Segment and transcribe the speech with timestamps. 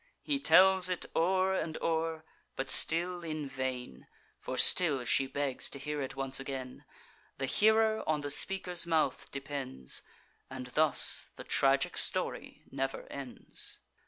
[0.23, 4.07] He tells it o'er and o'er; but still in vain,
[4.39, 6.85] For still she begs to hear it once again.
[7.37, 10.01] The hearer on the speaker's mouth depends,
[10.49, 13.77] And thus the tragic story never ends.